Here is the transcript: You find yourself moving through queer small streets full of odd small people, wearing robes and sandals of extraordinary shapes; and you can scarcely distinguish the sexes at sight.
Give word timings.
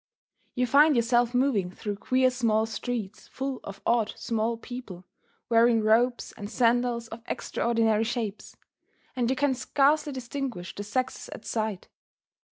You 0.55 0.65
find 0.65 0.95
yourself 0.95 1.35
moving 1.35 1.69
through 1.69 1.97
queer 1.97 2.31
small 2.31 2.65
streets 2.65 3.27
full 3.27 3.59
of 3.63 3.83
odd 3.85 4.13
small 4.17 4.57
people, 4.57 5.05
wearing 5.47 5.83
robes 5.83 6.31
and 6.35 6.49
sandals 6.49 7.07
of 7.09 7.21
extraordinary 7.27 8.03
shapes; 8.05 8.57
and 9.15 9.29
you 9.29 9.35
can 9.35 9.53
scarcely 9.53 10.11
distinguish 10.11 10.73
the 10.73 10.83
sexes 10.83 11.29
at 11.29 11.45
sight. 11.45 11.87